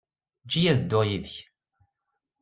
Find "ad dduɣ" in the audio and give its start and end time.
0.71-1.03